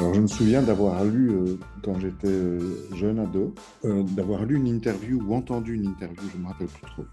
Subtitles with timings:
[0.00, 2.58] Alors je me souviens d'avoir lu, euh, quand j'étais euh,
[2.94, 3.54] jeune ado,
[3.84, 7.04] euh, d'avoir lu une interview ou entendu une interview, je ne me rappelle plus trop,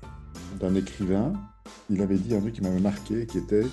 [0.58, 1.34] d'un écrivain.
[1.90, 3.66] Il avait dit un truc qui m'avait marqué, qui était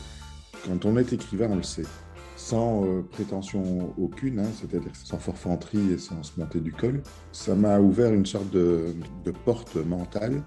[0.67, 1.87] quand on est écrivain, on le sait,
[2.35, 7.01] sans prétention aucune, hein, c'est-à-dire sans forfanterie et sans se monter du col.
[7.31, 8.97] Ça m'a ouvert une sorte de,
[9.45, 10.43] porte mentale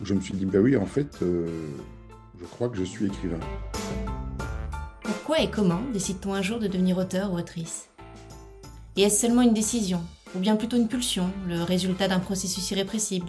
[0.00, 3.40] où je me suis dit, ben oui, en fait, je crois que je suis écrivain.
[5.30, 7.88] Pourquoi et comment décide-t-on un jour de devenir auteur ou autrice?
[8.96, 10.02] Et est-ce seulement une décision,
[10.34, 13.28] ou bien plutôt une pulsion, le résultat d'un processus irrépressible?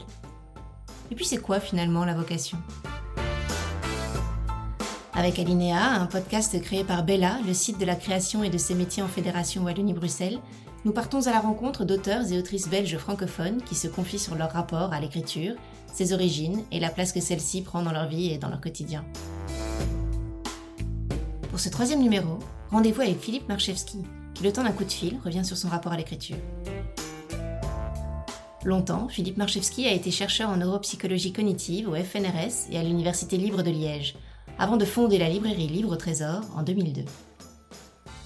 [1.12, 2.58] Et puis c'est quoi finalement la vocation?
[5.14, 8.74] Avec Alinéa, un podcast créé par Bella, le site de la création et de ses
[8.74, 10.40] métiers en Fédération Wallonie-Bruxelles,
[10.86, 14.54] nous partons à la rencontre d'auteurs et autrices belges francophones qui se confient sur leur
[14.54, 15.54] rapport à l'écriture,
[15.94, 19.06] ses origines et la place que celle-ci prend dans leur vie et dans leur quotidien.
[21.52, 22.40] Pour ce troisième numéro,
[22.72, 23.98] rendez-vous avec Philippe Marchewski,
[24.34, 26.38] qui le temps d'un coup de fil revient sur son rapport à l'écriture.
[28.64, 33.64] Longtemps, Philippe Marchewski a été chercheur en neuropsychologie cognitive au FNRS et à l'Université libre
[33.64, 34.16] de Liège,
[34.60, 37.02] avant de fonder la librairie Livre au Trésor en 2002.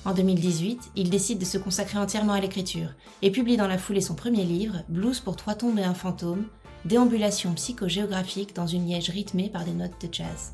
[0.06, 2.89] En 2018, il décide de se consacrer entièrement à l'écriture
[3.23, 6.45] et publie dans la foulée son premier livre, Blues pour trois tombes et un fantôme,
[6.86, 10.54] déambulation psychogéographique dans une Liège rythmée par des notes de jazz.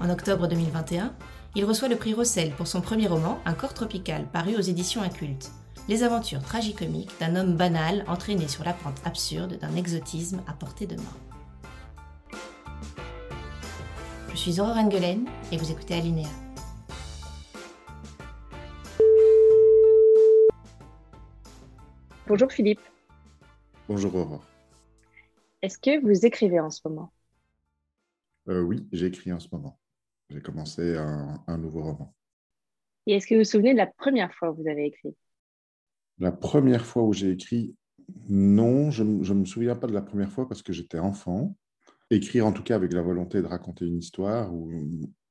[0.00, 1.14] En octobre 2021,
[1.56, 5.02] il reçoit le prix Rossel pour son premier roman, Un corps tropical, paru aux éditions
[5.02, 5.50] Incultes.
[5.88, 10.86] Les aventures tragicomiques d'un homme banal entraîné sur la pente absurde d'un exotisme à portée
[10.86, 12.38] de main.
[14.30, 16.28] Je suis Aurore Engelen et vous écoutez Alinéa.
[22.26, 22.80] Bonjour Philippe.
[23.88, 24.44] Bonjour Aurore.
[25.62, 27.12] Est-ce que vous écrivez en ce moment?
[28.48, 29.79] Euh, Oui, j'écris en ce moment
[30.30, 32.14] j'ai commencé un, nouveau roman.
[33.06, 35.14] Et est-ce que vous vous souvenez de la première fois où vous avez écrit?
[36.18, 37.74] La première fois où j'ai écrit,
[38.28, 41.56] non, je ne me souviens pas de la première fois parce que j'étais enfant.
[42.10, 44.70] Écrire en tout cas avec la volonté de raconter une histoire ou,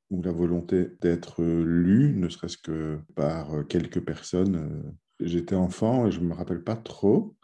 [0.10, 4.96] ou la volonté d'être lu, ne serait-ce que par quelques personnes.
[5.20, 7.36] J'étais enfant et je ne me rappelle pas trop.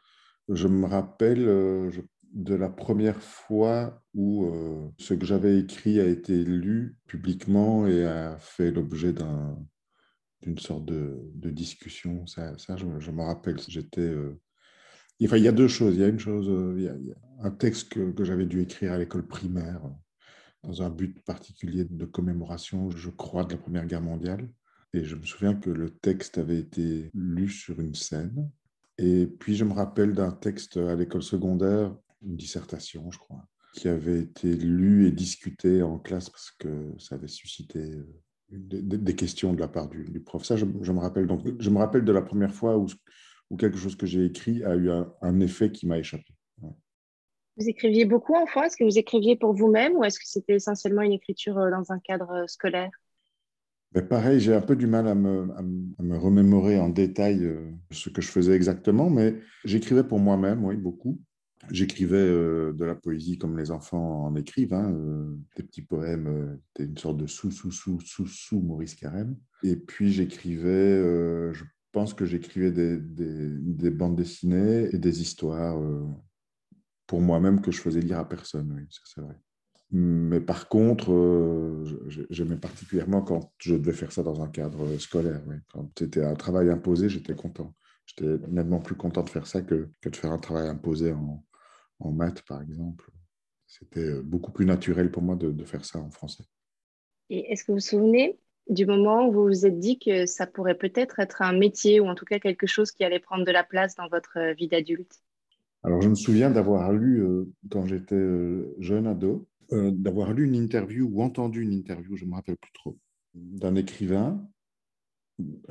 [0.50, 1.46] Je me rappelle,
[1.92, 2.02] je
[2.36, 8.06] de la première fois où euh, ce que j'avais écrit a été lu publiquement et
[8.06, 9.14] a fait l'objet
[10.42, 12.28] d'une sorte de, discussion.
[12.28, 13.60] Ça, je, me rappelle.
[13.68, 14.02] J'étais.
[14.02, 14.38] Euh,
[15.20, 15.96] il y a deux choses.
[15.96, 16.96] Il y a une chose, euh, il y a,
[17.40, 19.82] un texte que, j'avais dû écrire à l'école primaire
[20.64, 24.50] dans un but particulier de commémoration, je crois, de la Première Guerre mondiale.
[24.94, 28.50] Et je me souviens que le texte avait été lu sur une scène.
[28.98, 33.88] Et puis je me rappelle d'un texte à l'école secondaire une dissertation, je crois, qui
[33.88, 38.06] avait été lue et discutée en classe parce que ça avait suscité euh,
[38.52, 40.44] des, questions de la part du, prof.
[40.44, 41.28] Ça, je, me rappelle.
[41.28, 42.88] Donc, je me rappelle de la première fois où,
[43.50, 46.26] où quelque chose que j'ai écrit a eu un, effet qui m'a échappé.
[47.58, 51.04] Vous écriviez beaucoup enfant Est-ce que vous écriviez pour vous-même ou est-ce que c'était essentiellement
[51.04, 52.92] une écriture euh, dans un cadre euh, scolaire?
[53.92, 57.50] Ben pareil, j'ai un peu du mal à me, à me, remémorer en détail
[57.92, 61.18] ce que je faisais exactement, mais j'écrivais pour moi-même, oui, beaucoup.
[61.72, 66.28] J'écrivais euh, de la poésie comme les enfants en écrivent, hein, euh, des petits poèmes,
[66.28, 69.36] euh, une sorte de sous-sous-sous-sous-sous Maurice Carême.
[69.64, 71.02] Et puis j'écrivais,
[71.54, 75.82] je pense que j'écrivais des, des, bandes dessinées et des histoires
[77.08, 79.36] pour moi-même que je faisais lire à personne, oui, ça c'est vrai.
[79.92, 81.84] Mais par contre,
[82.30, 85.42] j'aimais particulièrement quand je devais faire ça dans un cadre scolaire.
[85.72, 87.74] Quand c'était un travail imposé, j'étais content.
[88.06, 91.44] J'étais nettement plus content de faire ça que de faire un travail imposé en,
[92.00, 93.10] en maths, par exemple.
[93.68, 96.44] C'était euh, beaucoup plus naturel pour moi de, faire ça en français.
[97.30, 98.40] Et est-ce que vous vous souvenez
[98.70, 102.08] du moment où vous vous êtes dit que ça pourrait peut-être être un métier ou
[102.08, 104.68] en tout cas quelque chose qui allait prendre de la place dans votre euh, vie
[104.68, 105.22] d'adulte?
[105.84, 108.26] Alors, je me souviens d'avoir lu, euh, quand j'étais
[108.80, 112.72] jeune ado, d'avoir lu une interview ou entendu une interview, je ne me rappelle plus
[112.74, 112.98] trop,
[113.34, 114.48] d'un écrivain,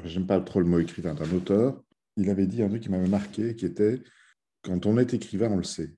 [0.03, 1.81] j'aime pas trop le mot écrivain, d'un auteur,
[2.17, 4.03] il avait dit un truc qui m'avait marqué, qui était,
[4.63, 5.95] quand on est écrivain, on le sait.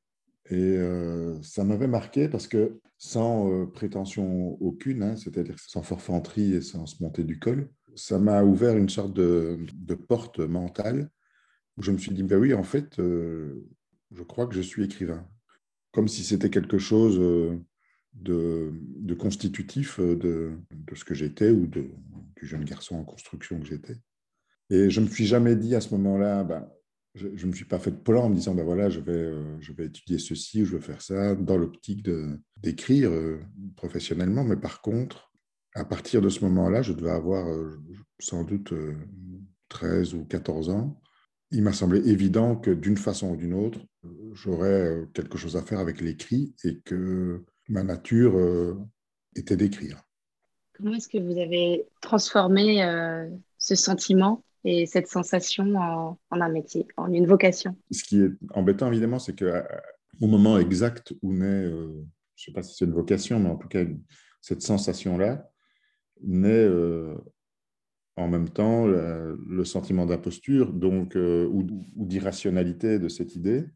[0.51, 6.55] Et euh, ça m'avait marqué parce que sans euh, prétention aucune, hein, c'est-à-dire sans forfanterie
[6.55, 9.59] et sans se monter du col, ça m'a ouvert une sorte de,
[10.09, 11.11] porte mentale
[11.77, 13.67] où je me suis dit, ben oui, en fait, euh,
[14.13, 15.27] je crois que je suis écrivain.
[15.93, 17.19] Comme si c'était quelque chose
[18.13, 18.73] de,
[19.19, 20.53] constitutif de,
[20.95, 21.91] ce que j'étais ou du
[22.43, 23.97] jeune garçon en construction que j'étais.
[24.69, 26.69] Et je ne me suis jamais dit à ce moment-là, ben,
[27.17, 29.13] je ne me suis pas fait de plan en me disant, ben voilà, je vais,
[29.13, 32.07] euh, je vais étudier ceci ou je vais faire ça, dans l'optique
[32.59, 33.41] d'écrire euh,
[33.77, 34.45] professionnellement.
[34.45, 35.33] Mais par contre,
[35.75, 37.81] à partir de ce moment-là, je devais avoir euh,
[38.19, 38.73] sans doute
[39.69, 41.01] 13 ou 14 ans.
[41.51, 43.79] Il m'a semblé évident que d'une façon ou d'une autre,
[44.33, 48.37] j'aurais quelque chose à faire avec l'écrit et que ma nature
[49.37, 50.03] était d'écrire.
[50.73, 52.83] Comment est-ce que vous avez transformé
[53.59, 54.43] ce sentiment?
[54.67, 57.77] Et cette sensation en, un métier, en une vocation.
[57.93, 59.63] Ce qui est embêtant, évidemment, c'est qu'au euh,
[60.21, 62.05] moment exact où naît, euh,
[62.35, 63.85] je ne sais pas si c'est une vocation, mais en tout cas,
[64.41, 65.49] cette sensation-là
[66.21, 67.15] naît euh,
[68.17, 73.67] en même temps le, sentiment d'imposture donc, ou, ou d'irrationalité de cette idée.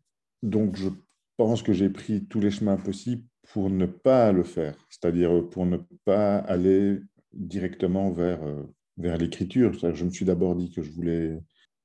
[0.42, 0.88] Donc, je
[1.36, 3.22] pense que j'ai pris tous les chemins possibles
[3.52, 7.00] pour ne pas le faire, c'est-à-dire pour ne pas aller
[7.32, 8.40] directement vers
[9.00, 9.72] vers l'écriture.
[9.72, 11.40] Je me suis d'abord dit que je voulais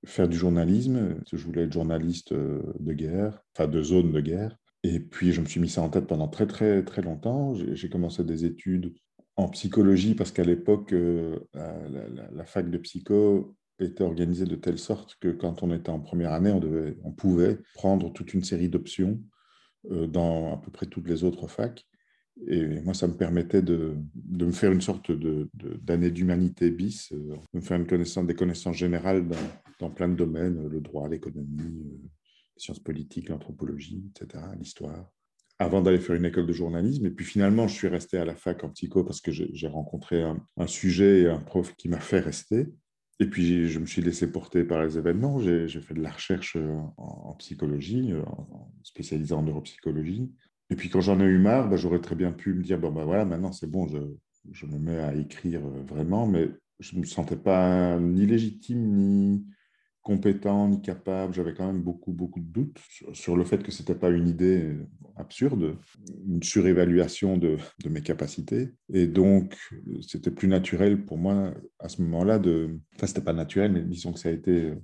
[0.05, 4.21] faire du journalisme, que je voulais être journaliste euh, de guerre, enfin de zone de
[4.21, 4.55] guerre.
[4.83, 7.55] Et puis je me suis mis ça en tête pendant très très très longtemps.
[7.55, 8.93] J'ai commencé des études
[9.35, 15.17] en psychologie parce qu'à l'époque, euh, la, fac de psycho était organisée de telle sorte
[15.19, 18.69] que quand on était en première année, on, devait, on pouvait prendre toute une série
[18.69, 19.19] d'options
[19.91, 21.85] euh, dans à peu près toutes les autres facs.
[22.47, 27.35] Et moi, ça me permettait de, de me faire une sorte d'année d'humanité bis, euh,
[27.53, 29.27] de me faire une connaissance, des connaissances générales
[29.79, 31.97] dans, plein de domaines, le droit, l'économie, euh,
[32.55, 35.09] les sciences politiques, l'anthropologie, etc., l'histoire,
[35.59, 37.05] avant d'aller faire une école de journalisme.
[37.05, 40.21] Et puis finalement, je suis resté à la fac en psycho parce que j'ai rencontré
[40.21, 42.67] un, sujet et un prof qui m'a fait rester.
[43.21, 45.39] Et puis, je me suis laissé porter par les événements.
[45.39, 46.57] J'ai fait de la recherche
[46.97, 50.33] en, psychologie, en, spécialisé en neuropsychologie.
[50.69, 52.91] Et puis quand j'en ai eu marre, bah, j'aurais très bien pu me dire, bon
[52.91, 53.99] ben voilà, maintenant c'est bon, je,
[54.51, 58.81] je, me mets à écrire euh, vraiment, mais je ne me sentais pas ni légitime,
[58.95, 59.45] ni
[60.01, 61.33] compétent, ni capable.
[61.33, 62.79] J'avais quand même beaucoup, beaucoup de doutes
[63.13, 64.75] sur, le fait que ce n'était pas une idée
[65.15, 65.77] absurde,
[66.27, 67.57] une surévaluation de,
[67.89, 68.69] mes capacités.
[68.93, 69.57] Et donc,
[70.07, 72.79] c'était plus naturel pour moi à ce moment-là de...
[72.95, 74.81] Enfin, ce n'était pas naturel, mais disons que ça a été une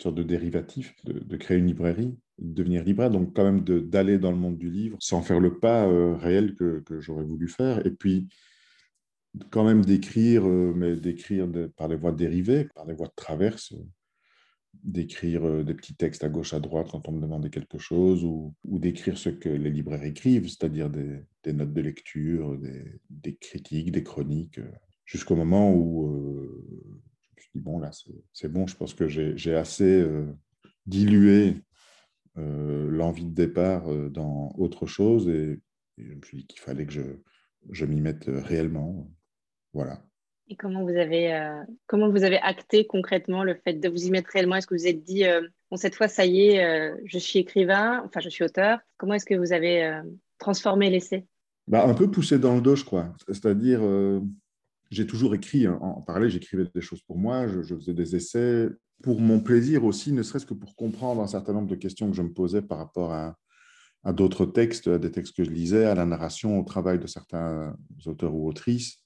[0.00, 4.38] sorte de dérivatif de créer une librairie devenir libraire, donc quand même d'aller dans le
[4.38, 7.84] monde du livre sans faire le pas euh, réel que, que j'aurais voulu faire.
[7.86, 8.28] Et puis,
[9.50, 11.46] quand même d'écrire, euh, mais d'écrire
[11.76, 13.74] par des voies dérivées, par des voies de traverse,
[14.82, 18.24] d'écrire euh, des petits textes à gauche, à droite quand on me demandait quelque chose,
[18.24, 23.36] ou, ou d'écrire ce que les libraires écrivent, c'est-à-dire des, notes de lecture, des, des
[23.36, 24.60] critiques, des chroniques,
[25.04, 26.08] jusqu'au moment où
[27.36, 27.90] je me suis dit, bon, là,
[28.32, 30.06] c'est bon, je pense que j'ai assez
[30.86, 31.56] dilué
[32.90, 35.60] l'envie de départ euh, dans autre chose et,
[35.98, 37.02] je me suis dit qu'il fallait que je,
[37.70, 39.10] je m'y mette euh, réellement.
[39.74, 40.02] Voilà.
[40.48, 44.30] Et comment vous avez comment vous avez acté concrètement le fait de vous y mettre
[44.32, 44.56] réellement?
[44.56, 45.22] Est-ce que vous vous êtes dit
[45.70, 48.80] bon cette fois ça y est, je suis écrivain, enfin je suis auteur.
[48.96, 50.02] Comment est-ce que vous avez
[50.38, 51.24] transformé l'essai?
[51.68, 53.14] Bah, un peu poussé dans le dos, je crois.
[53.28, 53.80] C'est-à-dire,
[54.90, 58.16] j'ai toujours écrit hein, en, parallèle, j'écrivais des choses pour moi, je, je, faisais des
[58.16, 58.68] essais,
[59.02, 62.16] pour mon plaisir aussi, ne serait-ce que pour comprendre un certain nombre de questions que
[62.16, 63.36] je me posais par rapport à,
[64.12, 67.76] d'autres textes, à des textes que je lisais, à la narration, au travail de certains
[68.06, 68.98] auteurs ou autrices.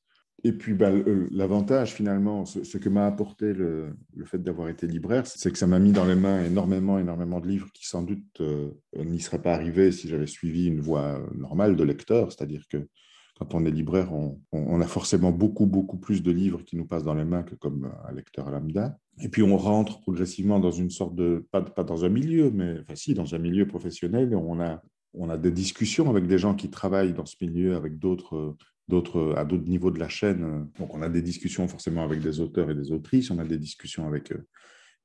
[0.43, 0.91] Et puis, bah,
[1.31, 5.79] l'avantage finalement, ce, que m'a apporté le, fait d'avoir été libraire, c'est que ça m'a
[5.79, 9.55] mis dans les mains énormément, énormément de livres qui sans doute euh, n'y seraient pas
[9.55, 12.89] arrivés si j'avais suivi une voie normale de lecteur, c'est-à-dire que
[13.39, 17.05] quand on est libraire, on, a forcément beaucoup, beaucoup plus de livres qui nous passent
[17.05, 18.97] dans les mains que comme un lecteur lambda.
[19.21, 22.95] Et puis on rentre progressivement dans une sorte de, pas, dans un milieu, mais enfin
[22.95, 24.81] si, dans un milieu professionnel, on a,
[25.15, 29.35] on a des discussions avec des gens qui travaillent dans ce milieu, avec d'autres, d'autres,
[29.37, 30.69] à d'autres niveaux de la chaîne.
[30.79, 33.59] Donc on a des discussions forcément avec des auteurs et des autrices, on a des
[33.59, 34.47] discussions avec euh,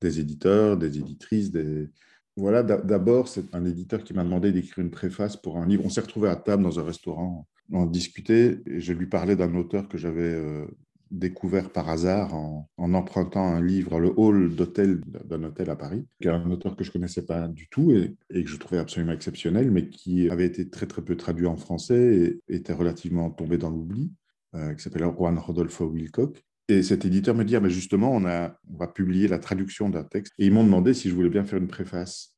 [0.01, 1.51] des éditeurs, des éditrices,
[2.39, 5.83] voilà, d'abord, c'est un éditeur qui m'a demandé d'écrire une préface pour un livre.
[5.85, 9.55] On s'est retrouvé à table dans un restaurant on discutait et je lui parlais d'un
[9.55, 10.65] auteur que j'avais euh,
[11.11, 16.27] découvert par hasard en, empruntant un livre, le hall d'hôtel d'un hôtel à Paris, qui
[16.27, 19.71] est un auteur que je connaissais pas du tout et, que je trouvais absolument exceptionnel,
[19.71, 23.69] mais qui avait été très très peu traduit en français et était relativement tombé dans
[23.69, 24.11] l'oubli,
[24.55, 26.43] euh, qui s'appelle Juan Rodolfo Wilcock.
[26.67, 29.89] Et cet éditeur me dit, ah, mais justement, on, a, on va publier la traduction
[29.89, 30.33] d'un texte.
[30.37, 32.35] Et ils m'ont demandé si je voulais bien faire une préface.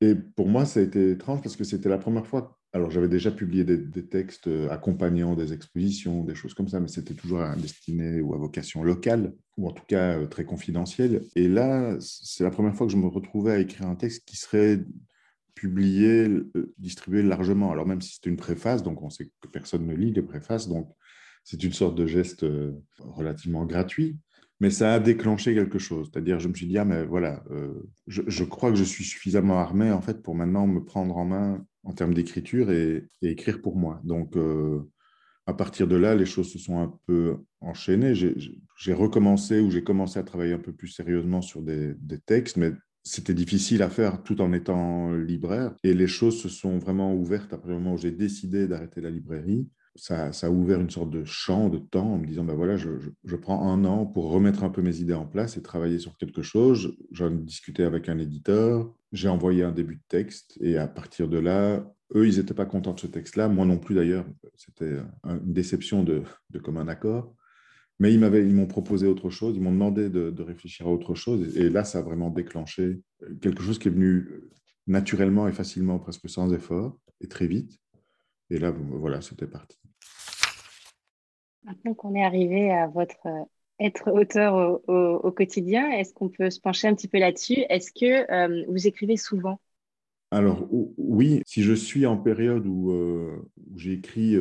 [0.00, 3.08] Et pour moi, ça a été étrange parce que c'était la première fois alors, j'avais
[3.08, 7.42] déjà publié des, textes euh, accompagnant des expositions, des choses comme ça, mais c'était toujours
[7.56, 11.22] destiné ou à vocation locale, ou en tout cas euh, très confidentielle.
[11.34, 14.36] Et là, c'est la première fois que je me retrouvais à écrire un texte qui
[14.36, 14.84] serait
[15.54, 17.72] publié, euh, distribué largement.
[17.72, 20.68] Alors, même si c'est une préface, donc on sait que personne ne lit les préfaces,
[20.68, 20.90] donc
[21.44, 22.44] c'est une sorte de geste
[22.98, 24.18] relativement gratuit.
[24.60, 26.10] Mais ça a déclenché quelque chose.
[26.12, 27.42] C'est-à-dire, je me suis dit, ah, mais voilà,
[28.08, 31.24] je, je, crois que je suis suffisamment armé, en fait, pour maintenant me prendre en
[31.24, 34.00] main en termes d'écriture et, écrire pour moi.
[34.04, 34.80] Donc, euh,
[35.46, 38.14] à partir de là, les choses se sont un peu enchaînées.
[38.14, 42.58] J'ai recommencé ou j'ai commencé à travailler un peu plus sérieusement sur des, des textes,
[42.58, 45.74] mais c'était difficile à faire tout en étant libraire.
[45.82, 49.00] Et les choses se sont vraiment ouvertes à partir du moment où j'ai décidé d'arrêter
[49.00, 49.66] la librairie.
[49.94, 52.90] Ça, a ouvert une sorte de champ de temps en me disant, ben voilà, je,
[53.24, 56.16] je, prends un an pour remettre un peu mes idées en place et travailler sur
[56.16, 56.96] quelque chose.
[57.10, 61.28] J'en ai discuté avec un éditeur, j'ai envoyé un début de texte et à partir
[61.28, 64.24] de là, eux, ils n'étaient pas contents de ce texte-là, moi non plus d'ailleurs.
[64.54, 67.34] C'était une déception de, de commun accord.
[68.00, 71.56] Mais ils m'ont proposé autre chose, ils m'ont demandé de, réfléchir à autre chose.
[71.56, 73.00] Et là, ça a vraiment déclenché
[73.40, 74.28] quelque chose qui est venu
[74.86, 77.78] naturellement et facilement, presque sans effort, et très vite.
[78.50, 79.78] Et là, voilà, c'était parti.
[81.64, 83.44] Maintenant qu'on est arrivé à votre euh,
[83.78, 87.64] être auteur au, quotidien, est-ce qu'on peut se pencher un petit peu là-dessus?
[87.68, 89.60] Est-ce que euh, vous écrivez souvent?
[90.30, 93.36] Alors oui, si je suis en période où, euh,
[93.70, 94.36] où j'écris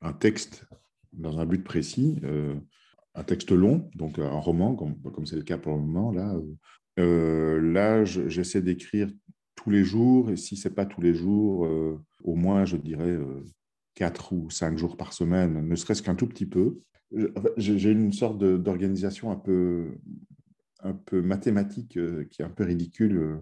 [0.00, 0.66] un texte
[1.12, 2.20] dans un but précis,
[3.14, 6.12] un texte long, donc un roman, comme c'est le cas pour le moment.
[6.12, 6.36] Là,
[6.98, 9.08] là j'essaie d'écrire
[9.62, 12.76] tous les jours, et si ce n'est pas tous les jours, euh, au moins, je
[12.76, 13.18] dirais,
[13.94, 16.80] quatre ou cinq jours par semaine, ne serait-ce qu'un tout petit peu.
[17.56, 19.98] J'ai une sorte d'organisation un peu,
[20.80, 21.98] un peu mathématique
[22.30, 23.40] qui est un peu ridicule.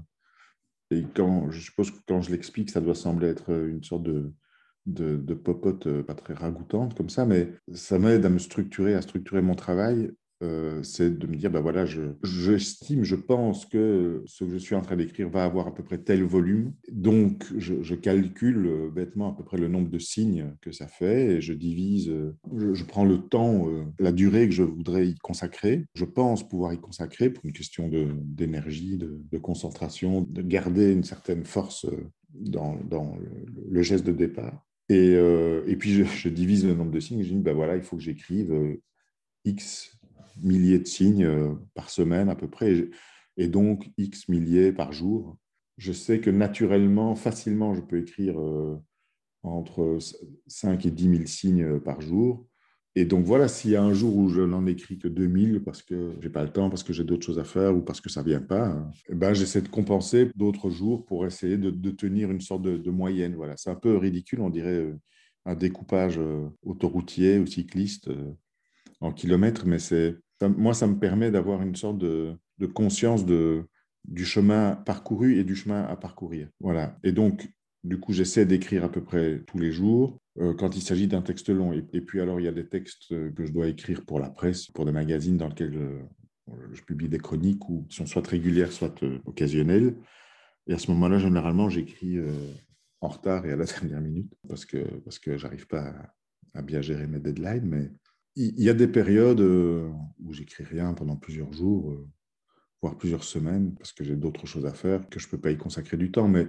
[0.91, 4.33] Et quand, je suppose que quand je l'explique, ça doit sembler être une sorte de,
[4.87, 8.95] de, de popote euh, pas très ragoûtante comme ça, mais ça m'aide à me structurer,
[8.95, 10.12] à structurer mon travail.
[10.43, 11.85] Euh, c'est de me dire, ben voilà,
[12.25, 15.83] j'estime, je, pense que ce que je suis en train d'écrire va avoir à peu
[15.83, 16.73] près tel volume.
[16.91, 21.37] Donc, je, calcule euh, bêtement à peu près le nombre de signes que ça fait
[21.37, 22.11] et je divise,
[22.57, 23.69] je, prends le temps,
[23.99, 25.85] la durée que je voudrais y consacrer.
[25.95, 31.05] Je pense pouvoir y consacrer pour une question d'énergie, de, de, concentration, de garder une
[31.05, 31.87] certaine force
[32.35, 33.17] dans, dans
[33.69, 34.67] le, geste de départ.
[34.91, 37.83] Euh, et, puis, je, divise le nombre de signes et je dis, ben voilà, il
[37.83, 38.83] faut que j'écrive euh,
[39.45, 40.00] X
[40.43, 42.89] milliers de signes euh, par semaine à peu près,
[43.37, 45.37] et, donc X milliers par jour.
[45.79, 48.37] Je sais que naturellement, facilement, je peux écrire
[49.43, 49.99] entre
[50.47, 52.47] 5 et 10 000 signes par jour.
[52.97, 55.83] Et donc voilà, s'il y a un jour où je n'en écris que 2000 parce
[55.83, 58.11] que j'ai pas le temps, parce que j'ai d'autres choses à faire ou parce que
[58.11, 62.41] ça vient pas, eh ben j'essaie de compenser d'autres jours pour essayer de, tenir une
[62.41, 63.37] sorte de, moyenne.
[63.37, 64.99] Voilà, c'est un peu ridicule, on dirait euh,
[65.45, 68.33] un découpage euh, autoroutier ou cycliste euh,
[69.01, 70.17] en kilomètres, mais c'est
[70.49, 72.37] moi ça me permet d'avoir une sorte de,
[72.75, 76.49] conscience du chemin parcouru et du chemin à parcourir.
[76.61, 76.99] Voilà.
[77.03, 77.49] Et donc
[77.83, 81.23] du coup, j'essaie d'écrire à peu près tous les jours euh, quand il s'agit d'un
[81.23, 81.73] texte long.
[81.73, 84.67] Et, puis alors, il y a des textes que je dois écrire pour la presse,
[84.67, 88.73] pour des magazines dans lesquels je, je publie des chroniques ou qui sont soit régulières,
[88.73, 89.97] soit euh, occasionnelles.
[90.67, 92.33] Et à ce moment-là, généralement, j'écris euh,
[93.01, 95.95] en retard et à la dernière minute parce que, parce que je n'arrive pas
[96.55, 97.67] à, bien gérer mes deadlines.
[97.67, 97.91] Mais
[98.37, 101.97] il y, a des périodes où j'écris rien pendant plusieurs jours,
[102.81, 105.51] voire plusieurs semaines, parce que j'ai d'autres choses à faire, que je ne peux pas
[105.51, 106.29] y consacrer du temps.
[106.29, 106.47] Mais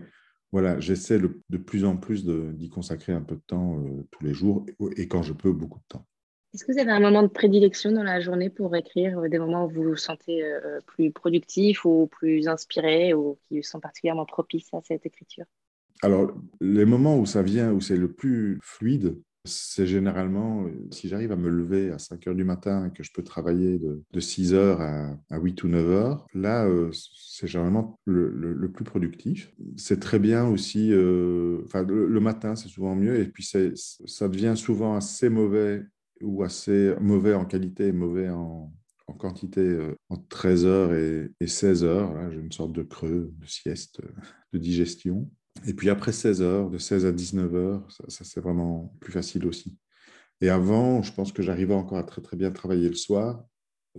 [0.52, 4.34] voilà, j'essaie de plus en plus d'y consacrer un peu de temps euh, tous les
[4.34, 4.66] jours
[4.98, 6.06] et, quand je peux, beaucoup de temps.
[6.54, 9.40] Est-ce que vous avez un moment de prédilection dans la journée pour écrire, euh, des
[9.40, 14.26] moments où vous vous sentez euh, plus productif ou plus inspiré ou qui sont particulièrement
[14.26, 15.46] propices à cette écriture?
[16.02, 21.32] Alors, les moments où ça vient, où c'est le plus fluide, c'est généralement, si j'arrive
[21.32, 24.54] à me lever à 5 heures du matin et que je peux travailler de, 6
[24.54, 29.54] heures à, 8 ou 9 heures, là, euh, c'est généralement le, plus productif.
[29.78, 34.96] C'est très bien aussi, euh, le, matin, c'est souvent mieux, et puis ça devient souvent
[34.96, 35.84] assez mauvais
[36.22, 38.72] ou assez mauvais en qualité et mauvais en,
[39.20, 42.14] quantité euh, entre 13 heures et, et 16 heures.
[42.14, 44.00] Là, j'ai une sorte de creux, de sieste,
[44.54, 45.30] de digestion.
[45.68, 49.46] Et puis après 16 heures, de 16 à 19 heures, ça, c'est vraiment plus facile
[49.46, 49.78] aussi.
[50.42, 53.46] Et avant, je pense que j'arrivais encore à très très bien travailler le soir,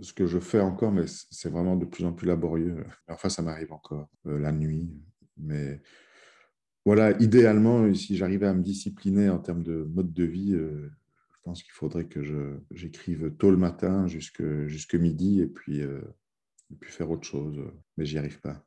[0.01, 2.83] ce que je fais encore, mais c'est vraiment de plus en plus laborieux.
[3.07, 4.89] Enfin, ça m'arrive encore euh, la nuit.
[5.37, 5.81] Mais
[6.85, 10.89] voilà, idéalement, si j'arrivais à me discipliner en termes de mode de vie, euh,
[11.33, 16.01] je pense qu'il faudrait que j'écrive tôt le matin jusque, jusque midi et puis, euh,
[16.71, 17.61] et puis faire autre chose.
[17.97, 18.65] Mais j'y arrive pas.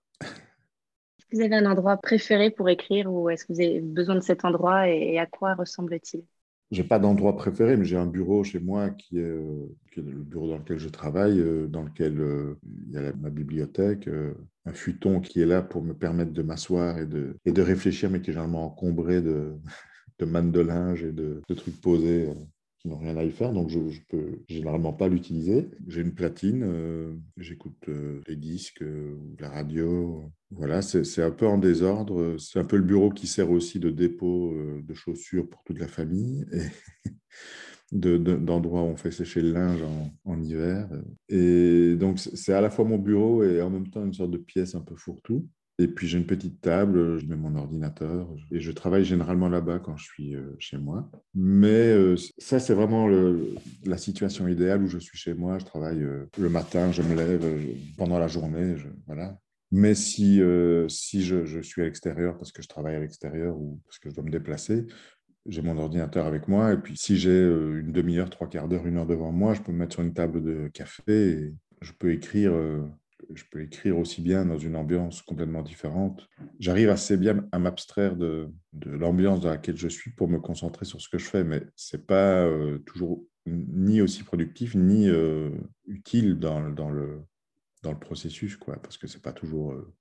[1.32, 4.44] Vous avez un endroit préféré pour écrire ou est-ce que vous avez besoin de cet
[4.44, 6.24] endroit et, à quoi ressemble-t-il?
[6.72, 10.48] J'ai pas d'endroit préféré, mais j'ai un bureau chez moi qui est, euh, le bureau
[10.48, 14.08] dans lequel je travaille, euh, dans lequel euh, il y a ma bibliothèque,
[14.64, 18.30] un futon qui est là pour me permettre de m'asseoir et de, réfléchir, mais qui
[18.30, 19.54] est généralement encombré de,
[20.18, 22.28] de de linge et de, trucs posés
[22.86, 25.68] n'ont rien à y faire, donc je, ne peux généralement pas l'utiliser.
[25.88, 30.30] J'ai une platine, euh, j'écoute euh, les disques ou la radio.
[30.50, 32.36] Voilà, c'est un peu en désordre.
[32.38, 35.88] C'est un peu le bureau qui sert aussi de dépôt de chaussures pour toute la
[35.88, 36.46] famille.
[36.52, 37.10] Et
[37.92, 39.82] d'endroits où on fait sécher le linge
[40.24, 40.88] en, hiver.
[41.28, 44.38] Et donc, c'est à la fois mon bureau et en même temps une sorte de
[44.38, 45.48] pièce un peu fourre-tout.
[45.78, 49.78] Et puis j'ai une petite table, je mets mon ordinateur et je travaille généralement là-bas
[49.78, 51.10] quand je suis euh, chez moi.
[51.34, 53.08] Mais euh, ça, c'est vraiment
[53.84, 55.58] la situation idéale où je suis chez moi.
[55.58, 57.44] Je travaille euh, le matin, je me lève
[57.98, 58.76] pendant la journée.
[59.06, 59.38] voilà.
[59.70, 60.40] Mais si,
[60.88, 64.14] si je, suis à l'extérieur parce que je travaille à l'extérieur ou parce que je
[64.14, 64.86] dois me déplacer,
[65.44, 66.72] j'ai mon ordinateur avec moi.
[66.72, 69.72] Et puis si j'ai une demi-heure, trois quarts d'heure, une heure devant moi, je peux
[69.72, 72.52] me mettre sur une table de café et je peux écrire
[73.34, 76.28] je peux écrire aussi bien dans une ambiance complètement différente.
[76.58, 78.50] J'arrive assez bien à m'abstraire de,
[78.84, 81.96] l'ambiance dans laquelle je suis pour me concentrer sur ce que je fais, mais ce
[81.96, 85.50] n'est pas euh, toujours ni aussi productif ni euh,
[85.86, 87.22] utile dans, le,
[88.00, 89.94] processus, quoi, parce que ce n'est pas toujours euh,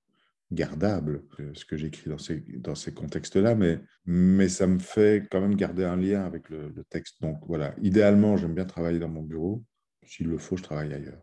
[0.51, 5.83] gardable ce que j'écris dans ces, contextes-là, mais, mais ça me fait quand même garder
[5.83, 7.21] un lien avec le, le texte.
[7.21, 9.63] Donc voilà, idéalement, j'aime bien travailler dans mon bureau.
[10.03, 11.21] S'il le faut, je travaille ailleurs.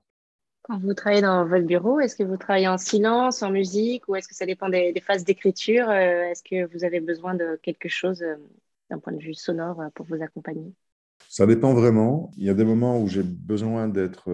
[0.62, 4.14] Quand vous travaillez dans votre bureau, est-ce que vous travaillez en silence, en musique, ou
[4.14, 7.88] est-ce que ça dépend des, phases d'écriture euh, Est-ce que vous avez besoin de quelque
[7.88, 8.36] chose euh,
[8.88, 10.72] d'un point de vue sonore euh, pour vous accompagner?
[11.28, 12.30] Ça dépend vraiment.
[12.36, 14.28] Il y a des moments où j'ai besoin d'être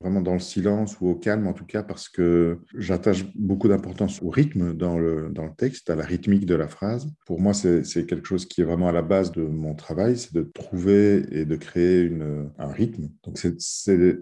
[0.00, 4.20] vraiment dans le silence ou au calme, en tout cas, parce que j'attache beaucoup d'importance
[4.22, 7.06] au rythme dans le, dans le texte, à la rythmique de la phrase.
[7.26, 10.34] Pour moi, c'est quelque chose qui est vraiment à la base de mon travail, c'est
[10.34, 12.10] de trouver et de créer
[12.58, 13.10] un rythme.
[13.22, 14.18] Donc, c'est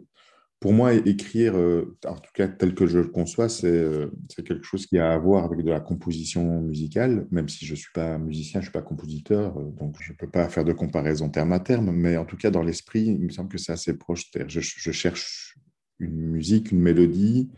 [0.60, 4.62] pour moi, écrire, euh, en tout cas tel que je le conçois, euh, c'est quelque
[4.62, 7.92] chose qui a à voir avec de la composition musicale, même si je ne suis
[7.94, 10.74] pas musicien, je ne suis pas compositeur, euh, donc je ne peux pas faire de
[10.74, 13.72] comparaison terme à terme, mais en tout cas, dans l'esprit, il me semble que c'est
[13.72, 14.30] assez proche.
[14.48, 15.56] Je, cherche
[15.98, 17.50] une musique, une mélodie,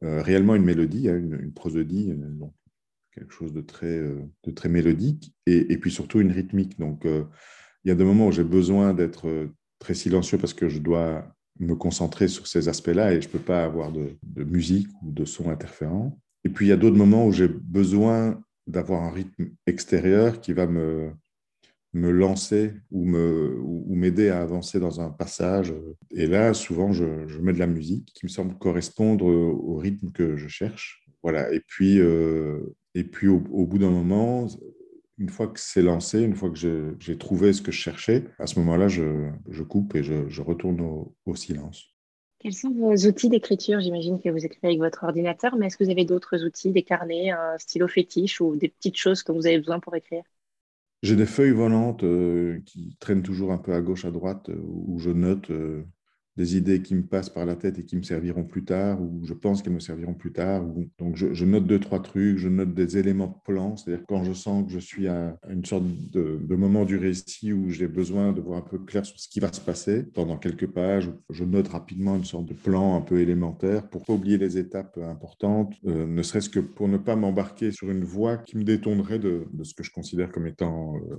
[0.00, 2.54] réellement une mélodie, hein, une, prosodie, donc
[3.14, 6.78] quelque chose de très, de très mélodique, et, et, puis surtout une rythmique.
[6.78, 10.78] Donc, il y a des moments où j'ai besoin d'être très silencieux parce que je
[10.78, 15.12] dois me concentrer sur ces aspects-là et je ne peux pas avoir de, musique ou
[15.12, 16.18] de son interférent.
[16.44, 20.52] Et puis, il y a d'autres moments où j'ai besoin d'avoir un rythme extérieur qui
[20.52, 21.10] va me,
[21.94, 25.74] me lancer ou m'aider ou à avancer dans un passage.
[26.10, 27.04] Et là, souvent, je,
[27.40, 31.04] mets de la musique qui me semble correspondre au rythme que je cherche.
[31.22, 31.52] Voilà.
[31.52, 32.60] Et puis, euh,
[32.94, 34.46] et puis au bout d'un moment,
[35.18, 38.46] une fois que c'est lancé, une fois que j'ai trouvé ce que je cherchais, à
[38.46, 41.86] ce moment-là, je, coupe et je, retourne au, silence.
[42.38, 43.80] Quels sont vos outils d'écriture?
[43.80, 46.84] J'imagine que vous écrivez avec votre ordinateur, mais est-ce que vous avez d'autres outils, des
[46.84, 50.22] carnets, un stylo fétiche ou des petites choses que vous avez besoin pour écrire?
[51.02, 54.60] J'ai des feuilles volantes euh, qui traînent toujours un peu à gauche, à droite, euh,
[54.64, 55.84] où je note euh,
[56.38, 59.24] des idées qui me passent par la tête et qui me serviront plus tard, ou
[59.24, 60.64] je pense qu'elles me serviront plus tard.
[60.98, 64.32] Donc je, note deux, trois trucs, je note des éléments de plan, c'est-à-dire quand je
[64.32, 68.40] sens que je suis à une sorte de, moment du récit où j'ai besoin de
[68.40, 71.68] voir un peu clair sur ce qui va se passer pendant quelques pages, je note
[71.68, 76.06] rapidement une sorte de plan un peu élémentaire pour pas oublier les étapes importantes, euh,
[76.06, 79.74] ne serait-ce que pour ne pas m'embarquer sur une voie qui me détournerait de, ce
[79.74, 81.16] que je considère comme étant euh,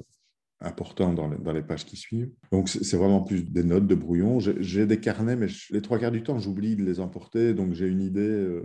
[0.61, 2.31] important dans les, pages qui suivent.
[2.51, 4.39] Donc, c'est vraiment plus des notes de brouillon.
[4.39, 7.53] J'ai des carnets, mais les trois quarts du temps, j'oublie de les emporter.
[7.53, 8.19] Donc, j'ai une idée.
[8.19, 8.63] Euh,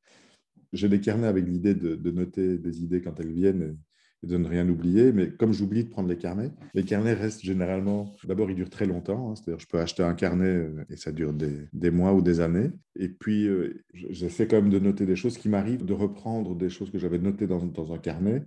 [0.72, 3.78] j'ai des carnets avec l'idée de, noter des idées quand elles viennent
[4.22, 5.10] et, de ne rien oublier.
[5.12, 8.12] Mais comme j'oublie de prendre les carnets, les carnets restent généralement.
[8.24, 9.30] D'abord, ils durent très longtemps.
[9.30, 9.36] Hein.
[9.36, 12.70] C'est-à-dire, je peux acheter un carnet euh, et ça dure des, mois ou des années.
[12.94, 16.68] Et puis, euh, j'essaie quand même de noter des choses qui m'arrivent, de reprendre des
[16.68, 18.44] choses que j'avais notées dans, dans un carnet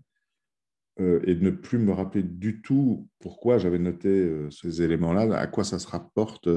[0.99, 5.37] euh, et de ne plus me rappeler du tout pourquoi j'avais noté euh, ces éléments-là,
[5.37, 6.49] à quoi ça se rapporte.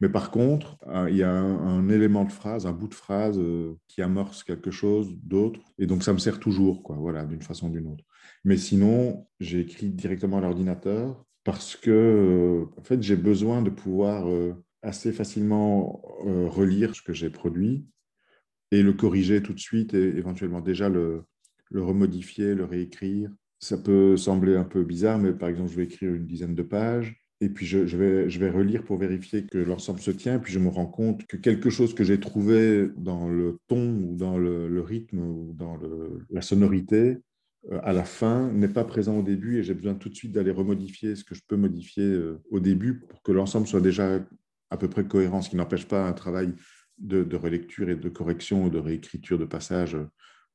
[0.00, 3.74] Mais par contre, il y a un, élément de phrase, un bout de phrase euh,
[3.88, 7.68] qui amorce quelque chose d'autre, et donc ça me sert toujours, quoi, voilà, d'une façon
[7.68, 8.04] ou d'une autre.
[8.44, 14.28] Mais sinon, j'ai écrit directement à l'ordinateur parce que, en fait, j'ai besoin de pouvoir
[14.82, 17.86] assez facilement relire ce que j'ai produit
[18.70, 21.24] et le corriger tout de suite et éventuellement déjà le
[21.72, 26.14] remodifier, le réécrire ça peut sembler un peu bizarre, mais par exemple, je vais écrire
[26.14, 30.38] une dizaine de pages, et puis je, vais, relire pour vérifier que l'ensemble se tient,
[30.38, 34.16] puis je me rends compte que quelque chose que j'ai trouvé dans le ton ou
[34.16, 35.78] dans le, rythme ou dans
[36.30, 37.18] la sonorité,
[37.70, 40.32] euh, à la fin, n'est pas présent au début, et j'ai besoin tout de suite
[40.32, 44.20] d'aller remodifier ce que je peux modifier euh, au début pour que l'ensemble soit déjà
[44.70, 46.54] à peu près cohérent, ce qui n'empêche pas un travail
[46.98, 49.96] de, relecture et de correction ou de réécriture de passage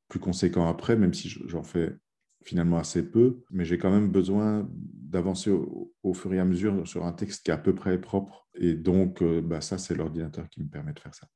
[0.08, 1.96] plus conséquent après, même si j'en fais
[2.44, 7.04] finalement assez peu, mais j'ai quand même besoin d'avancer au, fur et à mesure sur
[7.04, 8.46] un texte qui est à peu près propre.
[8.54, 11.26] Et donc, euh, bah, ça, c'est l'ordinateur qui me permet de faire ça.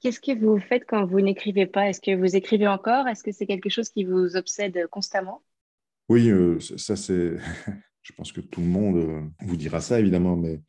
[0.00, 1.88] Qu'est-ce que vous faites quand vous n'écrivez pas?
[1.88, 3.06] Est-ce que vous écrivez encore?
[3.06, 5.42] Est-ce que c'est quelque chose qui vous obsède constamment?
[6.08, 7.36] Oui, euh, ça c'est.
[8.02, 10.60] Je pense que tout le monde euh, vous dira ça, évidemment, mais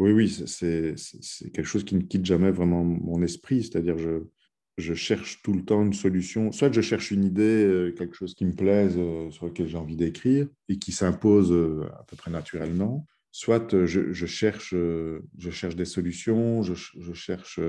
[0.00, 0.94] oui, oui, c'est
[1.52, 3.62] quelque chose qui ne quitte jamais vraiment mon esprit.
[3.62, 4.24] C'est-à-dire, je,
[4.80, 6.52] je cherche tout le temps une solution.
[6.52, 8.98] Soit je cherche une idée, euh, quelque chose qui me plaise,
[9.30, 11.52] sur lequel j'ai envie d'écrire et qui s'impose
[11.98, 13.06] à peu près naturellement.
[13.32, 17.60] Soit je, cherche, je cherche des solutions, je, cherche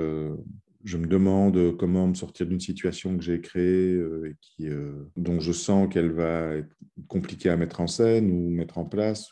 [0.84, 4.94] je me demande comment me sortir d'une situation que j'ai créée euh, et qui, euh,
[5.16, 6.76] dont je sens qu'elle va être
[7.08, 9.32] compliquée à mettre en scène ou mettre en place.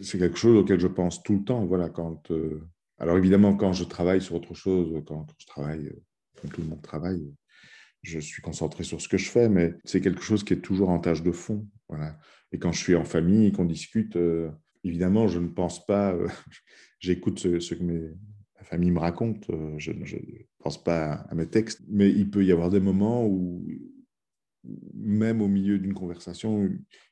[0.00, 1.64] C'est quelque chose auquel je pense tout le temps.
[1.66, 2.62] Voilà, quand, euh,
[2.98, 5.92] Alors évidemment, quand je travaille sur autre chose, quand, je travaille,
[6.48, 7.32] tout le monde travaille,
[8.02, 10.90] je suis concentré sur ce que je fais, mais c'est quelque chose qui est toujours
[10.90, 11.66] en tâche de fond.
[11.88, 12.18] Voilà.
[12.50, 14.18] Et quand je suis en famille et qu'on discute,
[14.84, 16.16] évidemment, je ne pense pas,
[17.00, 18.10] j'écoute ce, que mes,
[18.62, 19.50] la famille me raconte.
[19.50, 20.04] Euh, je ne
[20.58, 23.66] pense pas à mes textes, mais il peut y avoir des moments où,
[24.94, 26.70] même au milieu d'une conversation,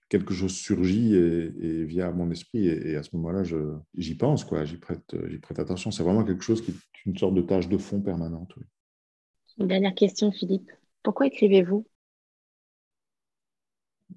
[0.09, 2.69] quelque chose surgit et, vient à mon esprit.
[2.69, 3.43] Et, à ce moment-là,
[3.95, 4.47] j'y pense.
[4.65, 5.91] J'y prête, prête attention.
[5.91, 8.55] C'est vraiment quelque chose qui est une sorte de tâche de fond permanente.
[9.61, 10.71] Une dernière question, Philippe.
[11.03, 11.87] Pourquoi écrivez-vous?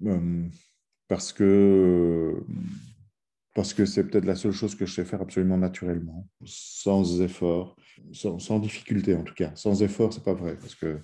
[0.06, 0.48] Euh,
[1.08, 2.42] Parce que
[3.54, 7.76] parce que c'est peut-être la seule chose que je sais faire absolument naturellement, sans effort,
[8.12, 9.54] sans, difficulté en tout cas.
[9.54, 11.00] Sans effort, c'est pas vrai, parce que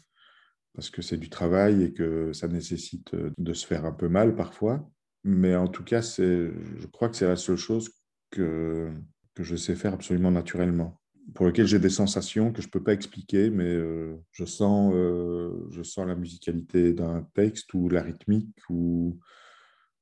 [0.74, 4.36] parce que c'est du travail et que ça nécessite de se faire un peu mal
[4.36, 4.88] parfois.
[5.24, 7.90] Mais en tout cas, c'est, je crois que c'est la seule chose
[8.30, 8.92] que,
[9.34, 10.99] que je sais faire absolument naturellement,
[11.34, 14.92] pour lequel j'ai des sensations que je ne peux pas expliquer, mais euh, je, sens,
[14.94, 19.18] euh, je sens la musicalité d'un texte ou la rythmique ou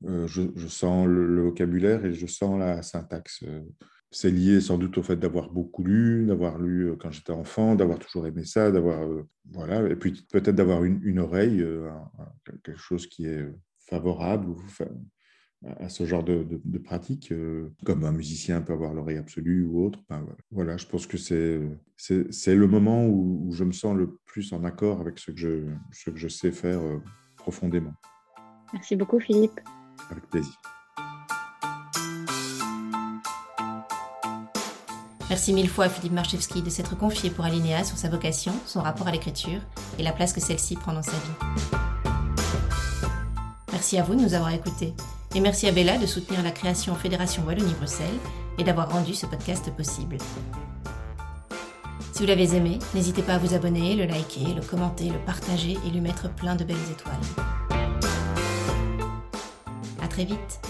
[0.05, 3.45] euh, je, sens le, vocabulaire et je sens la syntaxe.
[4.11, 7.99] C'est lié sans doute au fait d'avoir beaucoup lu, d'avoir lu quand j'étais enfant, d'avoir
[7.99, 9.07] toujours aimé ça, d'avoir
[9.51, 11.62] voilà, et puis peut-être d'avoir une, oreille,
[12.64, 13.47] quelque chose qui est
[13.81, 14.55] favorable
[15.81, 17.33] à ce genre de, pratique,
[17.85, 20.01] comme un musicien peut avoir l'oreille absolue ou autre.
[20.51, 21.61] voilà, je pense que c'est
[21.97, 25.66] c'est le moment où, je me sens le plus en accord avec ce que je,
[25.90, 26.81] ce que je sais faire
[27.37, 27.94] profondément.
[28.73, 29.61] Merci beaucoup Philippe.
[30.11, 30.55] Avec plaisir.
[35.29, 38.81] Merci mille fois à Philippe Marchevski de s'être confié pour Alinéa sur sa vocation, son
[38.81, 39.61] rapport à l'écriture
[39.99, 41.79] et la place que celle-ci prend dans sa vie.
[43.71, 44.94] Merci à vous de nous avoir écoutés.
[45.35, 48.07] Et merci à Bella de soutenir la création Fédération Wallonie-Bruxelles
[48.59, 50.19] et d'avoir rendu ce podcast possible.
[52.12, 55.79] Si vous l'avez aimé, n'hésitez pas à vous abonner, le liker, le commenter, le partager
[55.87, 57.47] et lui mettre plein de belles étoiles.
[60.19, 60.67] très vite